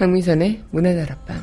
[0.00, 1.36] 강민선의 문화다락방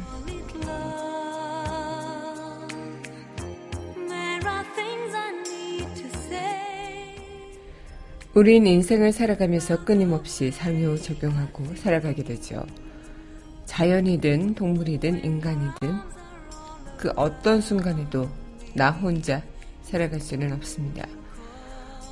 [8.34, 12.66] 우린 인생을 살아가면서 끊임없이 상호 적용하고 살아가게 되죠.
[13.66, 15.96] 자연이든 동물이든 인간이든
[16.98, 18.28] 그 어떤 순간에도
[18.74, 19.44] 나 혼자
[19.84, 21.06] 살아갈 수는 없습니다.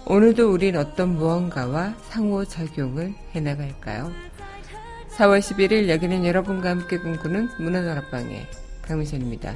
[0.05, 4.35] 오늘도 우린 어떤 무언가와 상호작용을 해나갈까요?
[5.18, 8.48] 4월 11일 여기는 여러분과 함께 꿈꾸는 문화다락방의
[8.82, 9.54] 강미선입니다.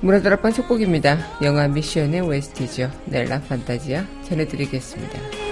[0.00, 1.18] 문화다락방 첫 곡입니다.
[1.42, 2.90] 영화 미션의 OST죠.
[3.06, 5.49] 넬라 판타지아 전해드리겠습니다.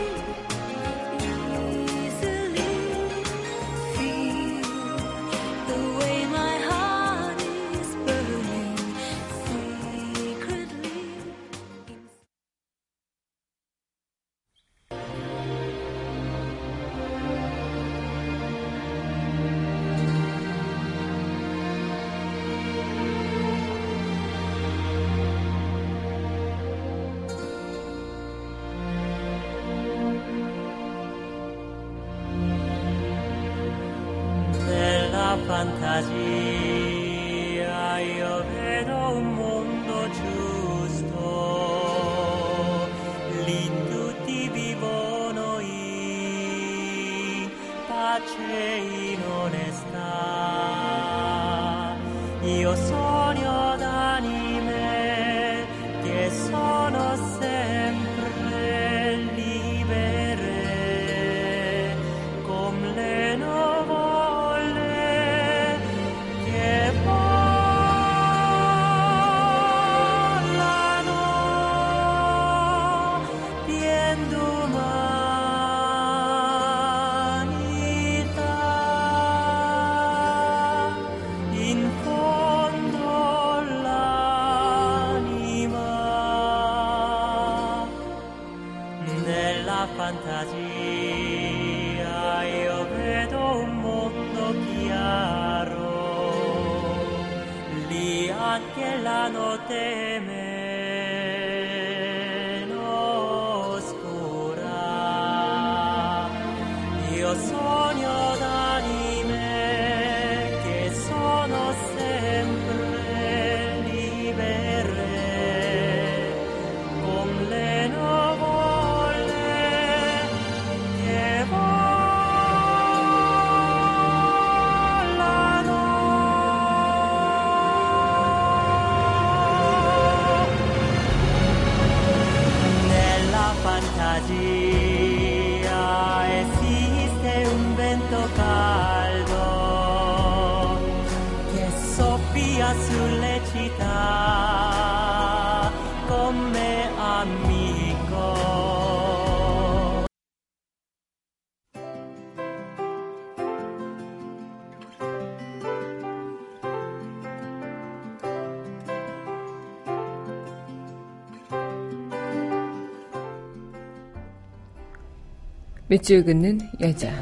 [165.99, 167.13] 밑줄 긋는 여자.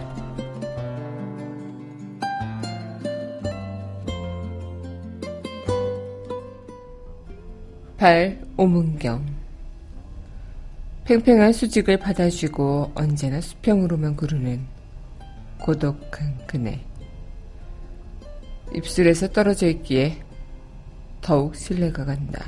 [7.97, 9.25] 발 오문경.
[11.05, 14.61] 팽팽한 수직을 받아주고 언제나 수평으로만 구르는
[15.59, 16.85] 고독한 그네.
[18.75, 20.19] 입술에서 떨어져 있기에
[21.23, 22.45] 더욱 신뢰가 간다.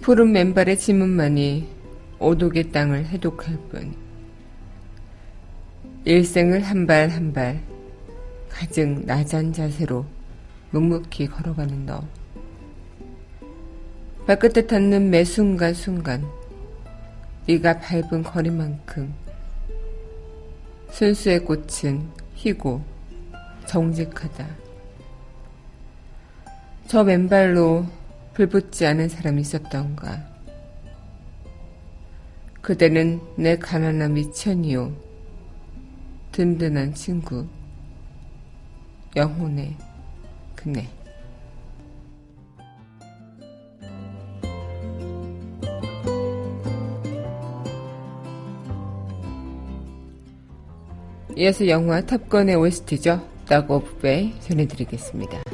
[0.00, 1.68] 푸른 맨발의 지문만이
[2.18, 4.07] 오독의 땅을 해독할 뿐.
[6.08, 7.60] 일생을 한 발 한 발
[8.48, 10.06] 가증 나잔 자세로
[10.70, 12.02] 묵묵히 걸어가는 너.
[14.26, 16.24] 발끝에 닿는 매 순간순간
[17.46, 19.12] 네가 밟은 거리만큼
[20.92, 22.82] 순수의 꽃은 희고
[23.66, 24.46] 정직하다.
[26.86, 27.84] 저 맨발로
[28.32, 30.26] 불붙지 않은 사람이 있었던가.
[32.62, 35.07] 그대는 내 가난한 미천이요.
[36.38, 37.44] 든든한 친구.
[39.16, 39.74] 영혼의
[40.54, 40.88] 그네.
[51.36, 53.20] 이어서 영화 탑건의 OST죠.
[53.48, 55.47] 딱 오브 베이 전해드리겠습니다.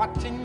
[0.00, 0.39] Watching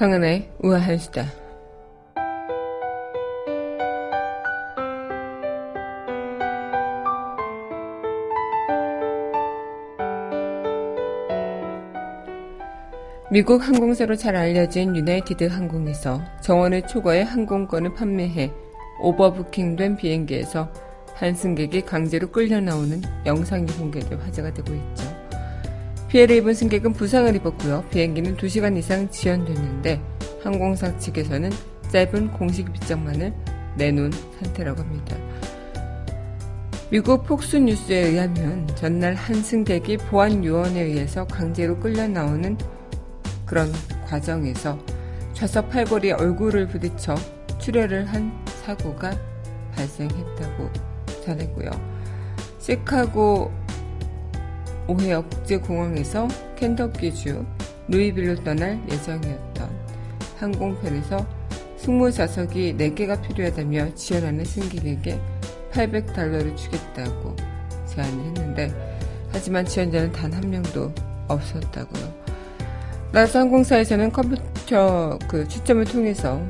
[0.00, 1.26] 강은의 우아한 수다.
[13.30, 18.50] 미국 항공사로 잘 알려진 유나이티드 항공에서 정원을 초과해 항공권을 판매해
[19.02, 20.72] 오버부킹된 비행기에서
[21.14, 25.09] 한 승객이 강제로 끌려 나오는 영상이 공개돼 화제가 되고 있죠.
[26.10, 27.84] 피해를 입은 승객은 부상을 입었고요.
[27.90, 30.00] 비행기는 2시간 이상 지연됐는데
[30.42, 31.50] 항공사 측에서는
[31.92, 33.32] 짧은 공식 입장만을
[33.76, 34.10] 내놓은
[34.42, 35.16] 상태라고 합니다.
[36.90, 42.58] 미국 폭스 뉴스에 의하면 전날 한 승객이 보안 요원에 의해서 강제로 끌려 나오는
[43.46, 43.70] 그런
[44.08, 44.76] 과정에서
[45.32, 47.14] 좌석 팔걸이에 얼굴을 부딪혀
[47.58, 48.32] 출혈을 한
[48.64, 49.16] 사고가
[49.76, 50.70] 발생했다고
[51.24, 51.70] 전했고요.
[52.58, 53.52] 시카고
[54.90, 57.46] 오해 국제공항에서 켄터키주
[57.86, 59.70] 루이빌로 떠날 예정이었던
[60.36, 61.24] 항공편에서
[61.76, 65.20] 승무 좌석이 4개가 필요하다며 지원하는 승객에게
[65.70, 67.36] 800달러를 주겠다고
[67.86, 68.98] 제안을 했는데
[69.32, 70.92] 하지만 지원자는 단 한 명도
[71.28, 72.12] 없었다고요.
[73.12, 76.40] 나사 항공사에서는 컴퓨터 그 추첨을 통해서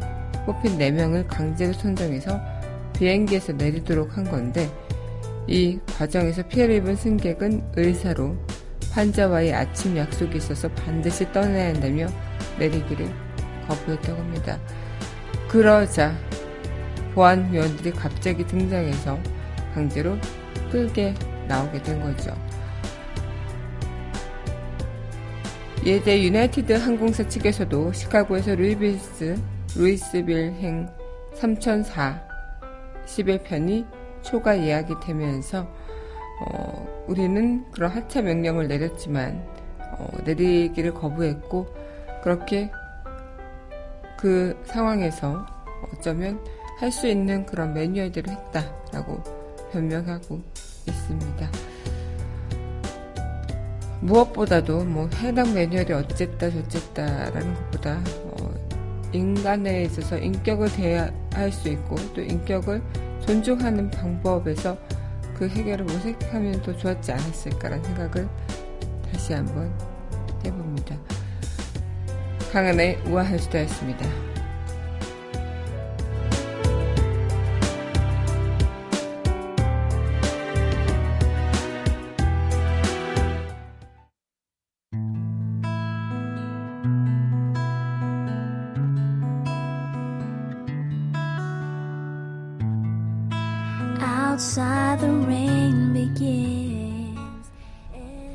[0.47, 2.41] 뽑힌 4명을 강제로 선정해서
[2.95, 4.69] 비행기에서 내리도록 한 건데
[5.51, 8.37] 이 과정에서 피해를 입은 승객은 의사로
[8.93, 12.07] 환자와의 아침 약속이 있어서 반드시 떠나야 한다며
[12.57, 13.13] 내리기를
[13.67, 14.61] 거부했다고 합니다.
[15.49, 16.17] 그러자
[17.13, 19.19] 보안 요원들이 갑자기 등장해서
[19.75, 20.17] 강제로
[20.71, 21.15] 끌게
[21.49, 22.33] 나오게 된 거죠.
[25.83, 29.37] 대해 유나이티드 항공사 측에서도 시카고에서 루이빌스,
[29.77, 30.89] 루이스빌행
[31.35, 32.23] 3004
[33.07, 35.67] 11편이 초과 예약이 되면서
[36.43, 39.47] 어, 우리는 그런 하차 명령을 내렸지만
[39.99, 41.67] 어, 내리기를 거부했고
[42.23, 42.71] 그렇게
[44.19, 45.47] 그 상황에서
[45.93, 46.41] 어쩌면
[46.79, 49.23] 할 수 있는 그런 매뉴얼들을 했다라고
[49.71, 50.41] 변명하고
[50.89, 51.51] 있습니다.
[54.01, 58.55] 무엇보다도 뭐 해당 매뉴얼이 어쨌다 저쨌다라는 것보다 어,
[59.13, 62.83] 인간에 있어서 인격을 대할 수 있고 또 인격을
[63.31, 64.77] 존중하는 방법에서
[65.37, 68.29] 그 해결을 모색하면 더 좋았지 않았을까라는 생각을
[69.13, 69.73] 다시 한번
[70.45, 70.97] 해봅니다.
[72.51, 74.30] 강한의 우아한 수다였습니다.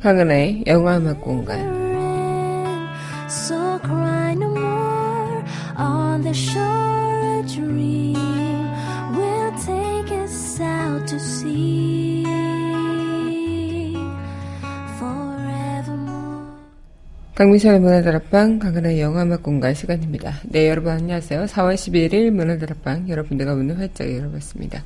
[0.06, 1.58] 강은하의 영화 음악 공간.
[3.28, 5.44] So cry no more
[5.80, 7.40] on the shore.
[7.40, 8.14] A dream
[9.18, 12.24] will take us out to sea
[15.00, 16.54] forevermore.
[17.34, 20.36] 강민선의 문화다락방 강은하의 영화음악 공간 시간입니다.
[20.44, 21.46] 네 여러분 안녕하세요.
[21.46, 24.84] 4월 11일 문화다락방 여러분들과 문을 활짝 열어봤습니다.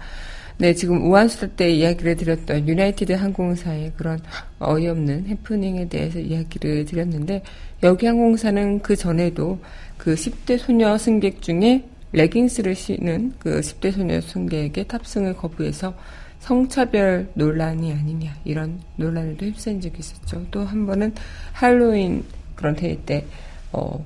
[0.61, 4.19] 네 지금 우한수다 때 이야기를 드렸던 유나이티드 항공사의 그런
[4.59, 7.43] 어이없는 해프닝에 대해서 이야기를 드렸는데
[7.81, 9.57] 여기 항공사는 그 전에도
[9.97, 15.95] 그 10대 소녀 승객 중에 레깅스를 신은 그 10대 소녀 승객에게 탑승을 거부해서
[16.39, 20.45] 성차별 논란이 아니냐 이런 논란에도 휩싸인 적이 있었죠.
[20.51, 21.13] 또 한 번은
[21.53, 22.25] 할로윈
[22.55, 23.25] 그런 대회 때
[23.71, 24.03] 어,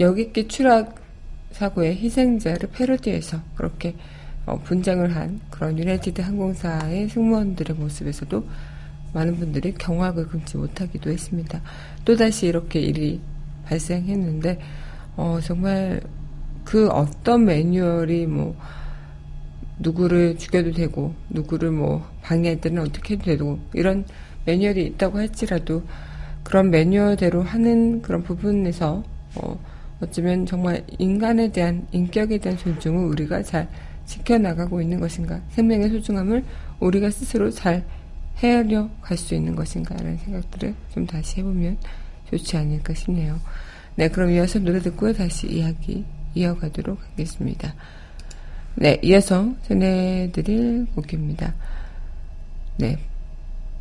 [0.00, 0.96] 여객기 추락
[1.52, 3.94] 사고의 희생자를 패러디해서 그렇게
[4.46, 8.46] 어, 분장을 한 그런 유나이티드 항공사의 승무원들의 모습에서도
[9.12, 11.60] 많은 분들이 경악을 금치 못하기도 했습니다.
[12.04, 13.20] 또다시 이렇게 일이
[13.64, 14.58] 발생했는데
[15.16, 16.00] 어, 정말
[16.64, 18.56] 그 어떤 매뉴얼이 뭐
[19.78, 24.04] 누구를 죽여도 되고 누구를 뭐 방해할 어떻게 해도 되고 이런
[24.44, 25.82] 매뉴얼이 있다고 할지라도
[26.44, 29.02] 그런 매뉴얼대로 하는 그런 부분에서
[29.36, 29.58] 어,
[30.00, 33.68] 어쩌면 정말 인간에 대한 인격에 대한 존중을 우리가 잘
[34.06, 36.44] 지켜나가고 있는 것인가 생명의 소중함을
[36.80, 37.84] 우리가 스스로 잘
[38.38, 41.78] 헤아려 갈 수 있는 것인가라는 생각들을 좀 다시 해보면
[42.30, 43.40] 좋지 않을까 싶네요.
[43.94, 47.74] 네, 그럼 이어서 노래 듣고 다시 이야기 이어가도록 하겠습니다.
[48.74, 51.54] 네, 이어서 전해드릴 곡입니다.
[52.76, 52.98] 네,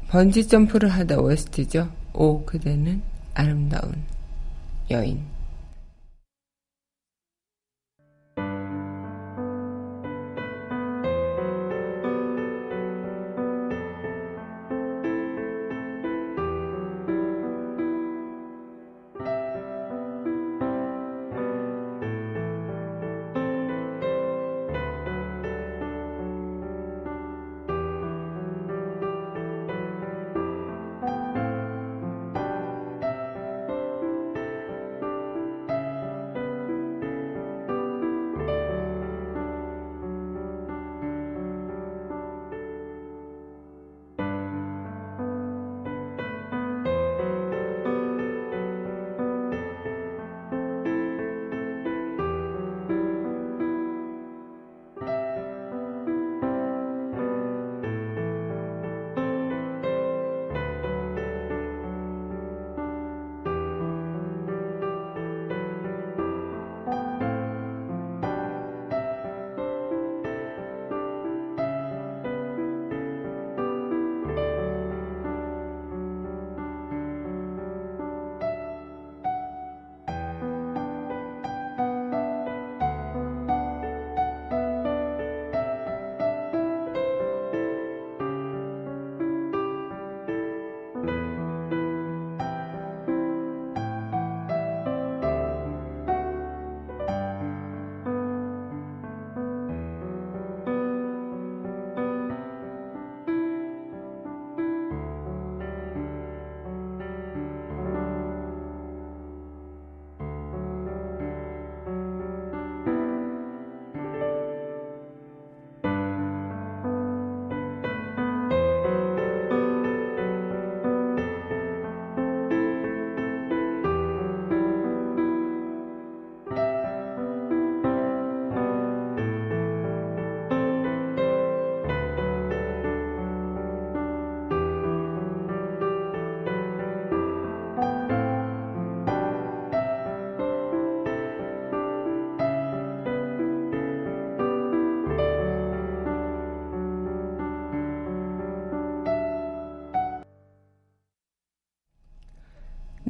[0.08, 1.90] 번지 점프를 하다 OST죠.
[2.14, 3.02] 오, 그대는
[3.34, 3.96] 아름다운
[4.90, 5.35] 여인.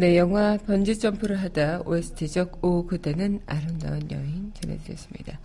[0.06, 5.40] 네, 영화 번지 점프를 하다 OST적 오 그대는 아름다운 여인 전해드렸습니다.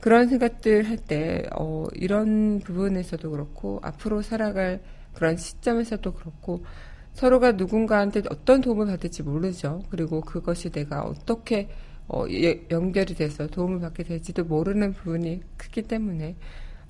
[0.00, 4.80] 그런 생각들 할 때, 어, 이런 부분에서도 그렇고, 앞으로 살아갈
[5.14, 6.64] 그런 시점에서도 그렇고,
[7.12, 9.82] 서로가 누군가한테 어떤 도움을 받을지 모르죠.
[9.90, 11.68] 그리고 그것이 내가 어떻게
[12.08, 16.36] 어, 예, 연결이 돼서 도움을 받게 될지도 모르는 부분이 크기 때문에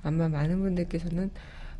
[0.02, 1.30] 아마 많은 분들께서는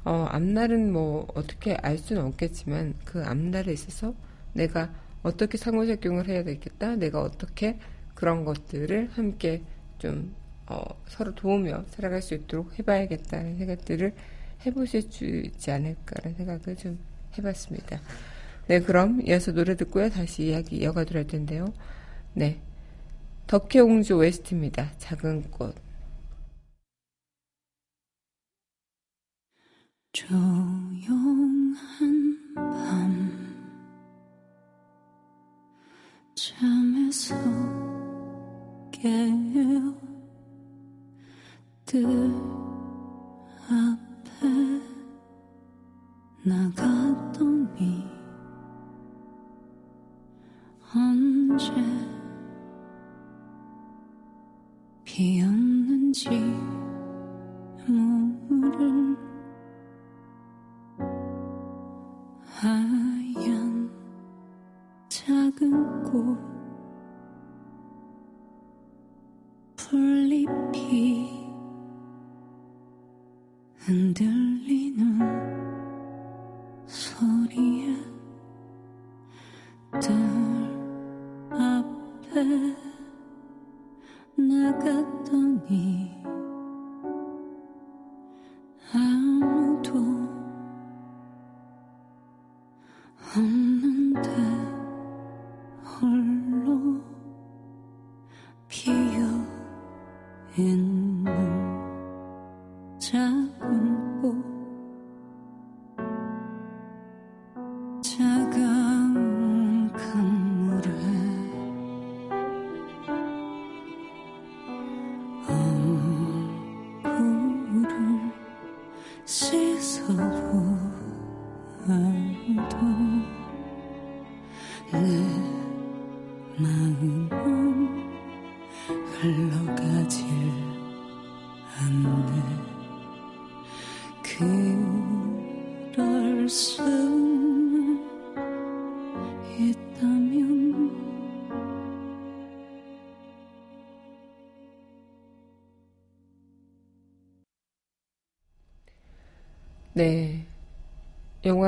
[0.05, 4.15] 어, 앞날은 뭐 어떻게 알 수는 없겠지만 그 앞날에 있어서
[4.53, 6.97] 내가 어떻게 상호작용을 해야 되겠다.
[6.97, 7.79] 내가 어떻게
[8.15, 9.63] 그런 것들을 함께
[9.99, 10.35] 좀
[10.67, 14.15] 어, 서로 도우며 살아갈 수 있도록 해봐야겠다는 생각들을
[14.67, 16.99] 해보실 수 있지 않을까라는 생각을 좀
[17.37, 18.01] 해봤습니다.
[18.69, 20.09] 네, 그럼 이어서 노래 듣고요.
[20.11, 21.73] 다시 이야기 이어가도록 할 텐데요.
[22.33, 22.61] 네.
[23.47, 24.93] 덕혜옹주 웨스트입니다.
[24.99, 25.75] 작은 꽃.
[30.13, 31.77] 조용한
[32.55, 33.33] 밤.
[36.35, 37.35] 잠에서
[38.91, 39.95] 깨어
[41.87, 42.22] 뜰
[100.59, 101.02] 있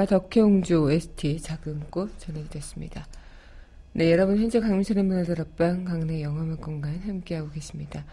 [0.06, 3.06] 덕혜옹주 OST 작은 꽃 전해드렸습니다.
[3.92, 8.04] 네, 여러분 현재 강민철의 문화들 앞방 강내 영화문 공간 함께하고 계십니다.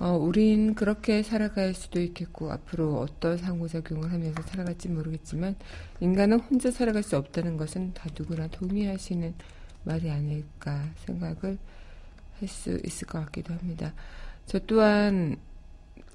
[0.00, 5.54] 어, 우린 그렇게 살아갈 수도 있겠고 앞으로 어떤 상호작용을 하면서 살아갈지 모르겠지만
[6.00, 9.34] 인간은 혼자 살아갈 수 없다는 것은 다 누구나 동의하시는
[9.84, 11.58] 말이 아닐까 생각을
[12.40, 13.94] 할 수 있을 것 같기도 합니다.
[14.46, 15.36] 저 또한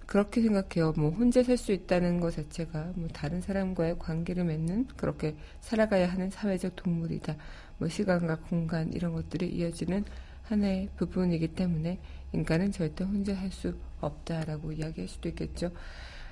[0.09, 0.91] 그렇게 생각해요.
[0.97, 6.31] 뭐 혼자 살 수 있다는 것 자체가 뭐 다른 사람과의 관계를 맺는 그렇게 살아가야 하는
[6.31, 7.35] 사회적 동물이다.
[7.77, 10.03] 뭐 시간과 공간 이런 것들이 이어지는
[10.45, 11.99] 하나의 부분이기 때문에
[12.33, 15.71] 인간은 절대 혼자 살수 없다라고 이야기할 수도 있겠죠.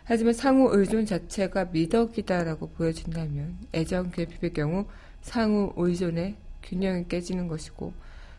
[0.05, 4.87] 하지만 상호 의존 자체가 미덕이다라고 보여진다면 애정 결핍의 경우
[5.21, 7.93] 상호 의존의 균형이 깨지는 것이고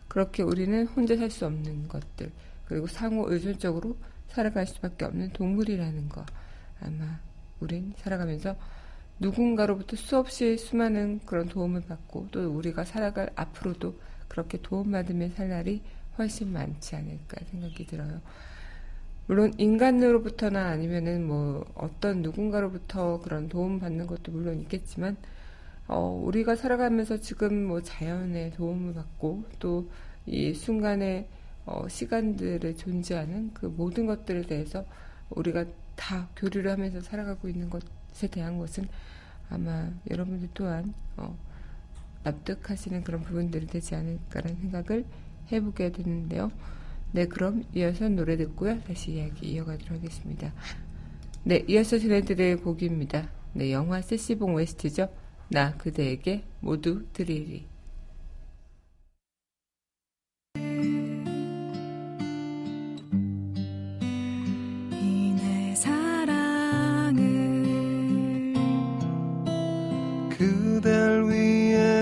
[0.09, 2.29] 그렇게 우리는 혼자 살 수 없는 것들
[2.65, 3.95] 그리고 상호 의존적으로
[4.29, 6.25] 살아갈 수밖에 없는 동물이라는 거
[6.81, 7.19] 아마
[7.59, 8.55] 우린 살아가면서
[9.19, 15.81] 누군가로부터 수없이 수많은 그런 도움을 받고 또 우리가 살아갈 앞으로도 그렇게 도움받으며 살 날이
[16.17, 18.21] 훨씬 많지 않을까 생각이 들어요.
[19.27, 25.17] 물론 인간으로부터나 아니면은 뭐 어떤 누군가로부터 그런 도움 받는 것도 물론 있겠지만
[25.87, 29.89] 어, 우리가 살아가면서 지금 뭐 자연의 도움을 받고 또
[30.29, 31.27] 이 순간의
[31.65, 34.85] 어, 시간들에 존재하는 그 모든 것들에 대해서
[35.29, 38.87] 우리가 다 교류를 하면서 살아가고 있는 것에 대한 것은
[39.49, 41.37] 아마 여러분들 또한 어,
[42.23, 45.05] 납득하시는 그런 부분들이 되지 않을까라는 생각을
[45.51, 46.51] 해보게 되는데요.
[47.11, 48.81] 네, 그럼 이어서 노래 듣고요.
[48.83, 50.53] 다시 이야기 이어가도록 하겠습니다.
[51.43, 53.29] 네, 이어서 전해드릴 곡입니다.
[53.53, 55.09] 네, 영화 세시봉 웨스트죠.
[55.49, 57.65] 나 그대에게 모두 드리리.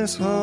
[0.08, 0.37] 위해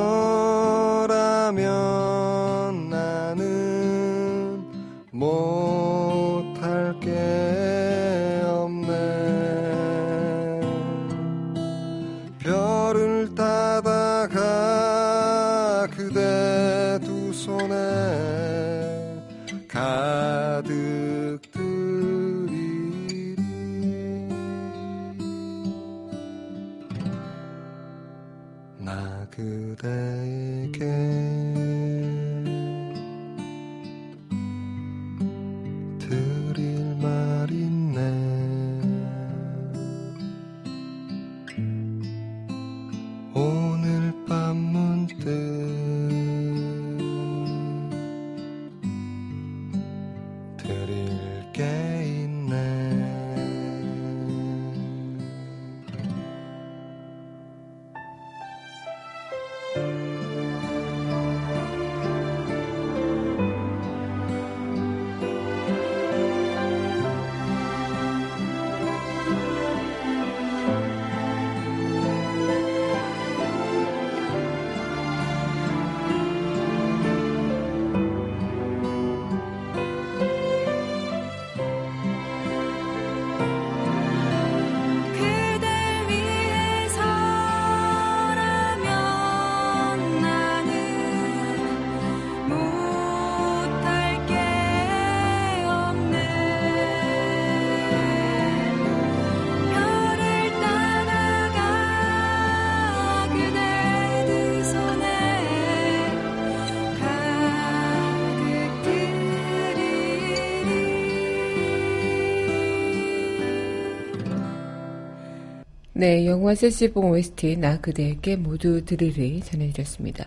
[115.97, 120.27] 네, 영화 세시봉 OST 나 그대에게 모두 드리리 전해드렸습니다.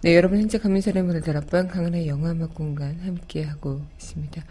[0.00, 4.42] 네, 여러분 현재 강민선의 문을 달았방 강은의 영화음악 공간 함께하고 있습니다.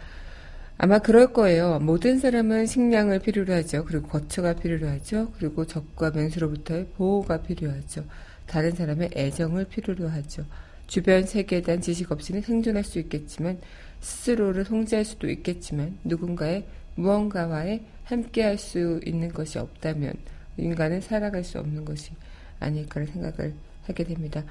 [0.78, 1.80] 아마 그럴 거예요.
[1.80, 3.84] 모든 사람은 식량을 필요로 하죠.
[3.84, 5.32] 그리고 거처가 필요로 하죠.
[5.36, 8.04] 그리고 적과 맹수로부터의 보호가 필요하죠.
[8.46, 10.44] 다른 사람의 애정을 필요로 하죠.
[10.86, 13.58] 주변 세계에 대한 지식 없이는 생존할 수 있겠지만
[13.98, 20.12] 스스로를 통제할 수도 있겠지만 누군가의 무언가와의 함께할 수 있는 것이 없다면
[20.56, 22.12] 인간은 살아갈 수 없는 것이
[22.60, 24.44] 아닐까를 생각을 하게 됩니다.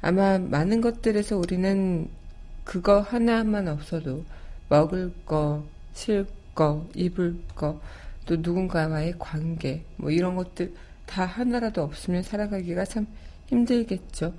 [0.00, 2.08] 아마 많은 것들에서 우리는
[2.64, 4.24] 그거 하나만 없어도
[4.68, 7.80] 먹을 거, 쉴 거, 입을 거,
[8.26, 10.72] 또 누군가와의 관계, 뭐 이런 것들
[11.06, 13.06] 다 하나라도 없으면 살아가기가 참
[13.46, 14.34] 힘들겠죠.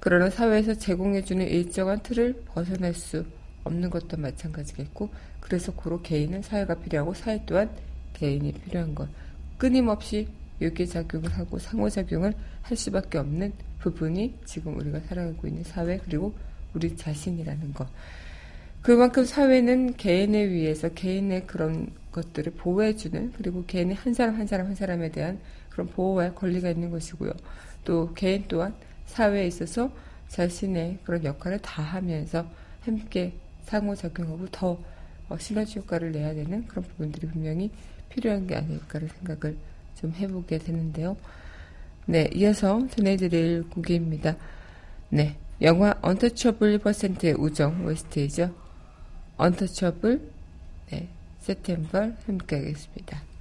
[0.00, 3.24] 그러나 사회에서 제공해주는 일정한 틀을 벗어날 수
[3.64, 7.70] 없는 것도 마찬가지겠고, 그래서 고로 개인은 사회가 필요하고 사회 또한
[8.14, 9.08] 개인이 필요한 것.
[9.58, 10.28] 끊임없이
[10.64, 16.34] 유기작용을 하고 상호작용을 할 수밖에 없는 부분이 지금 우리가 살아가고 있는 사회 그리고
[16.72, 17.88] 우리 자신이라는 것.
[18.82, 24.74] 그만큼 사회는 개인에 위해서 개인의 그런 것들을 보호해주는 그리고 개인의 한 사람 한 사람 한
[24.74, 25.38] 사람에 대한
[25.70, 27.32] 그런 보호와 권리가 있는 것이고요.
[27.84, 28.74] 또 개인 또한
[29.06, 29.90] 사회에 있어서
[30.28, 32.46] 자신의 그런 역할을 다하면서
[32.82, 33.32] 함께
[33.64, 34.78] 상호작용하고 더
[35.28, 37.70] 어, 시너지 효과를 내야 되는 그런 부분들이 분명히
[38.08, 39.56] 필요한 게 아닐까를 생각을
[39.96, 41.16] 좀 해보게 되는데요.
[42.06, 44.36] 네, 이어서 전해드릴 곡입니다.
[45.08, 48.54] 네, 영화 언터처블 1%의 우정 OST이죠.
[49.36, 50.20] 언터처블,
[50.90, 51.08] 네,
[51.40, 53.33] 세템벌 함께 하겠습니다.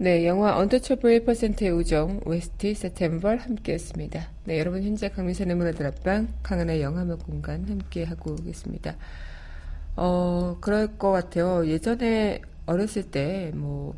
[0.00, 4.28] 네, 영화 언터처블 1%의 우정 OST 세템벌 함께했습니다.
[4.44, 8.96] 네, 여러분 현재 강민선의 문화들 앞방 강한의 영화음악 공간 함께하고 계십니다.
[9.96, 11.66] 어, 그럴 것 같아요.
[11.66, 13.96] 예전에 어렸을 때 뭐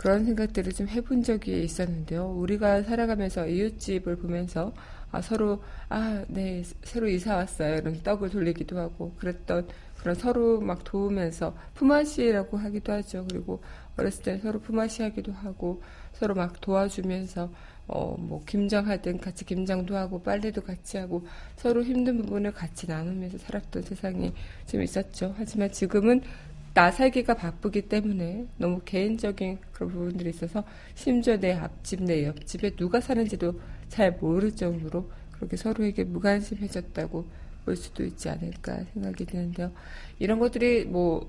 [0.00, 2.30] 그런 생각들을 좀 해본 적이 있었는데요.
[2.30, 4.72] 우리가 살아가면서 이웃집을 보면서
[5.12, 7.76] 아, 서로 아, 네, 새로 이사 왔어요.
[7.76, 13.26] 이런 떡을 돌리기도 하고 그랬던 그런 서로 막 도우면서 품앗이라고 하기도 하죠.
[13.28, 13.60] 그리고
[14.00, 15.82] 어렸을 때 서로 품앗이 하기도 하고
[16.12, 17.50] 서로 막 도와주면서
[17.86, 23.82] 어, 뭐 김장하든 같이 김장도 하고 빨래도 같이 하고 서로 힘든 부분을 같이 나누면서 살았던
[23.82, 24.32] 세상이
[24.66, 25.34] 좀 있었죠.
[25.36, 26.22] 하지만 지금은
[26.72, 30.62] 나 살기가 바쁘기 때문에 너무 개인적인 그런 부분들이 있어서
[30.94, 37.26] 심지어 내 앞집, 내 옆집에 누가 사는지도 잘 모를 정도로 그렇게 서로에게 무관심해졌다고
[37.64, 39.72] 볼 수도 있지 않을까 생각이 드는데요.
[40.20, 41.28] 이런 것들이 뭐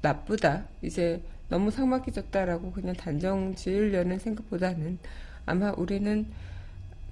[0.00, 1.20] 나쁘다, 이제
[1.50, 4.98] 너무 삭막해졌다라고 그냥 단정 지으려는 생각보다는
[5.44, 6.26] 아마 우리는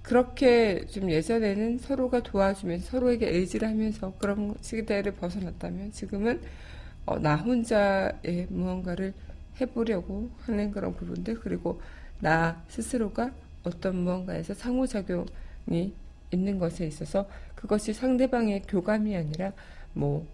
[0.02, 6.40] 그렇게 좀 예전에는 서로가 도와주면서 서로에게 의지를 하면서 그런 시대를 벗어났다면 지금은
[7.04, 9.12] 어, 나 혼자의 무언가를
[9.60, 11.82] 해보려고 하는 그런 부분들 그리고
[12.20, 13.32] 나 스스로가
[13.64, 15.92] 어떤 무언가에서 상호작용이
[16.30, 19.52] 있는 것에 있어서 그것이 상대방의 교감이 아니라
[19.94, 20.26] 뭐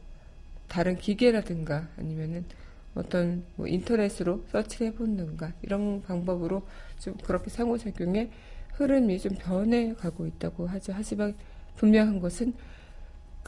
[0.69, 2.45] 다른 기계라든가 아니면은
[2.94, 6.66] 어떤 뭐 인터넷으로 서치를 해본다든가 이런 방법으로
[6.98, 8.30] 좀 그렇게 상호작용의
[8.74, 10.92] 흐름이 좀 변해가고 있다고 하죠.
[10.94, 11.35] 하지만
[11.76, 12.54] 분명한 것은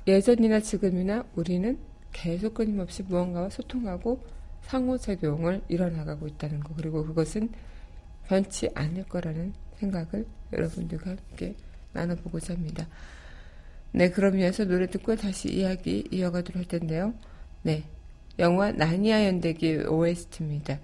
[0.07, 1.79] 예전이나 지금이나 우리는
[2.13, 4.25] 계속 끊임없이 무언가와 소통하고
[4.63, 6.75] 상호작용을 이뤄나가고 있다는 거.
[6.75, 7.51] 그리고 그것은
[8.27, 11.55] 변치 않을 거라는 생각을 여러분들과 함께
[11.93, 12.89] 나눠보고자 합니다.
[13.93, 17.15] 네, 그럼 이어서 노래 듣고 다시 이야기 이어가도록 할 텐데요.
[17.63, 17.85] 네,
[18.39, 20.79] 영화 나니아 연대기 OST입니다.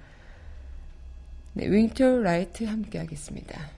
[1.54, 3.70] 네, Winter Light 함께 하겠습니다.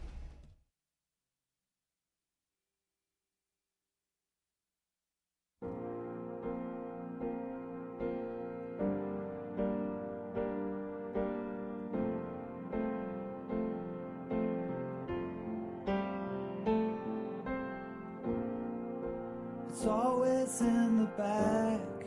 [19.68, 22.03] It's always in the back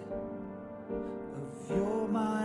[1.69, 2.37] You're my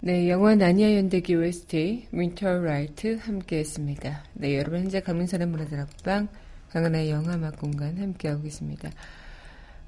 [0.00, 4.22] 네, 영화 나니아 연대기 OST Winter Light 함께 했습니다.
[4.34, 6.28] 네, 여러분 현재 강민선의 문화다락방
[6.70, 8.90] 강한의 영화음악 공간 함께하고 계십니다.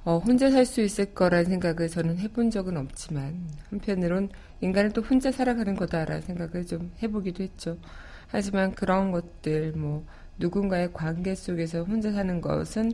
[0.05, 5.31] 어, 혼자 살 수 있을 거란 생각을 저는 해본 적은 없지만 한편으론 인간은 또 혼자
[5.31, 7.79] 살아가는 거다라는 생각을 좀 해보기도 했죠.
[8.27, 10.05] 하지만 그런 것들 뭐
[10.38, 12.92] 누군가의 관계 속에서 혼자 사는 것은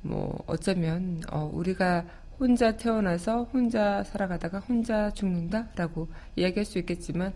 [0.00, 2.06] 뭐 어쩌면 어, 우리가
[2.38, 7.32] 혼자 태어나서 혼자 살아가다가 혼자 죽는다라고 이야기할 수 있겠지만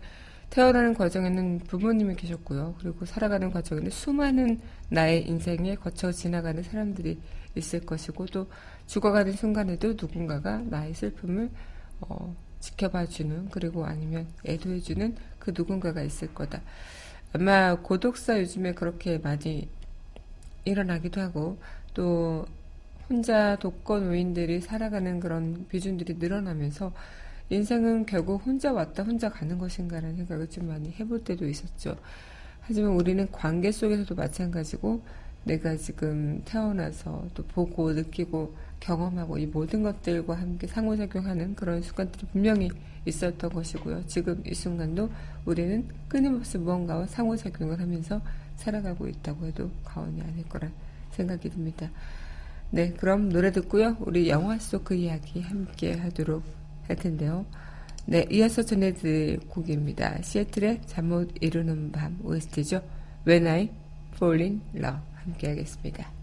[0.49, 2.75] 태어나는 과정에는 부모님이 계셨고요.
[2.79, 4.59] 그리고 살아가는 과정에는 수많은
[4.89, 7.19] 나의 인생에 거쳐 지나가는 사람들이
[7.55, 8.47] 있을 것이고 또
[8.87, 11.51] 죽어가는 순간에도 누군가가 나의 슬픔을
[12.01, 16.61] 어, 지켜봐주는 그리고 아니면 애도해주는 그 누군가가 있을 거다.
[17.33, 19.69] 아마 고독사 요즘에 그렇게 많이
[20.65, 21.59] 일어나기도 하고
[21.93, 22.45] 또
[23.09, 26.93] 혼자 독거노인들이 살아가는 그런 비중들이 늘어나면서
[27.49, 31.97] 인생은 결국 혼자 왔다 혼자 가는 것인가라는 생각을 좀 많이 해볼 때도 있었죠.
[32.61, 35.01] 하지만 우리는 관계 속에서도 마찬가지고
[35.43, 42.69] 내가 지금 태어나서 또 보고 느끼고 경험하고 이 모든 것들과 함께 상호작용하는 그런 순간들이 분명히
[43.05, 44.05] 있었던 것이고요.
[44.05, 45.09] 지금 이 순간도
[45.45, 48.21] 우리는 끊임없이 무언가와 상호작용을 하면서
[48.57, 50.71] 살아가고 있다고 해도 과언이 아닐 거란
[51.11, 51.89] 생각이 듭니다.
[52.71, 53.97] 네, 그럼 노래 듣고요.
[54.01, 56.43] 우리 영화 속 그 이야기 함께 하도록
[56.87, 57.45] 할 텐데요.
[58.05, 60.21] 네, 이어서 전해드릴 곡입니다.
[60.21, 62.81] 시애틀의 잠 못 이루는 밤 OST죠.
[63.27, 63.69] When I
[64.15, 66.18] Fall in Love 함께 하겠습니다.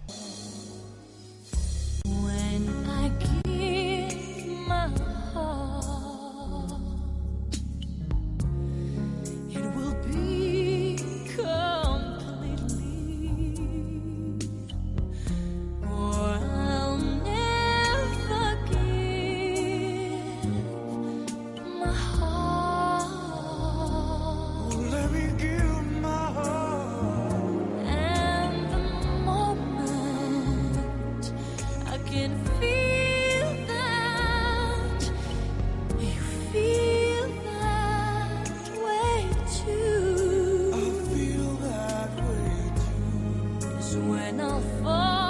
[44.04, 45.25] When I'll fall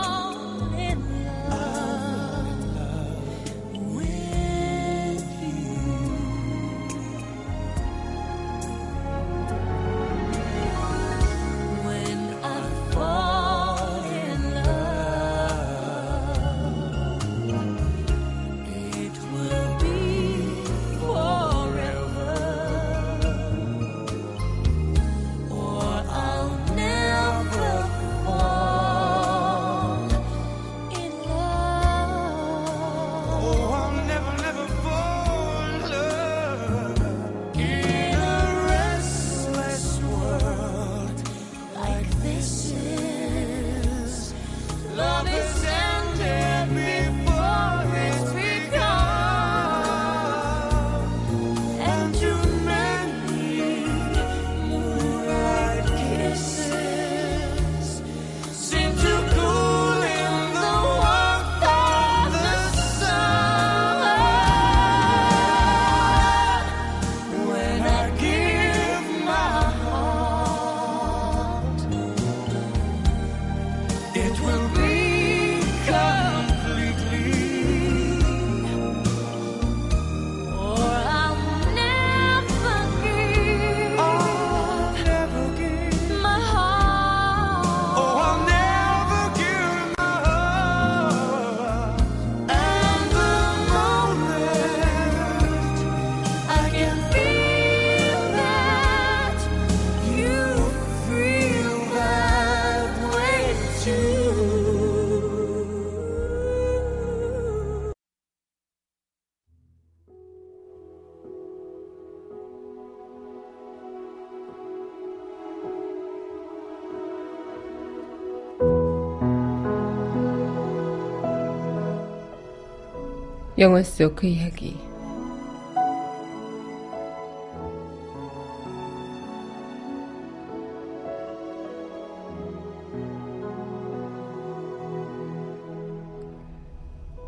[123.59, 124.77] 영화 속 그 이야기.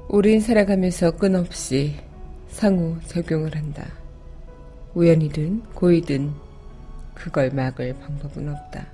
[0.08, 1.94] 우린 살아가면서 끊없이
[2.48, 3.86] 상호 작용을 한다.
[4.94, 6.30] 우연이든 고의든
[7.14, 8.86] 그걸 막을 방법은 없다.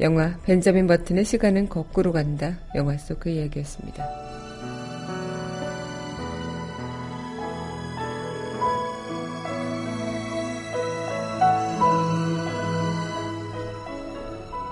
[0.00, 2.58] 영화 벤자민 버튼의 시간은 거꾸로 간다.
[2.76, 4.51] 영화 속 그 이야기였습니다.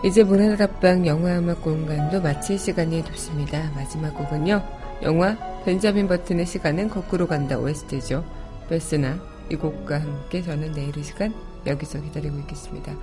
[0.03, 3.71] 이제 문화다락방 영화음악 공간도 마칠 시간이 됐습니다.
[3.75, 4.63] 마지막 곡은요.
[5.03, 8.25] 영화 벤자민 버튼의 시간은 거꾸로 간다 OST죠.
[8.71, 9.21] 베스나
[9.51, 11.35] 이 곡과 함께 저는 내일 이 시간
[11.67, 12.97] 여기서 기다리고 있겠습니다.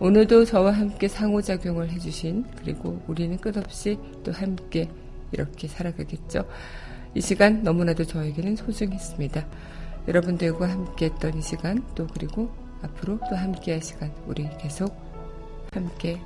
[0.00, 4.90] 오늘도 저와 함께 상호작용을 해주신 그리고 우리는 끝없이 또 함께
[5.30, 6.44] 이렇게 살아가겠죠.
[7.14, 9.46] 이 시간 너무나도 저에게는 소중했습니다.
[10.08, 12.50] 여러분들과 함께 했던 이 시간 또 그리고
[12.82, 14.92] 앞으로 또 함께 할 시간 우리 계속
[15.72, 16.20] 함께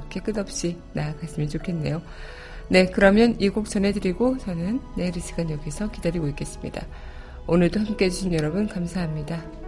[0.00, 2.02] 그렇게 끝없이 나아갔으면 좋겠네요.
[2.68, 6.84] 네, 그러면 이 곡 전해드리고 저는 내일 이 시간 여기서 기다리고 있겠습니다.
[7.46, 9.65] 오늘도 함께 해주신 여러분 감사합니다.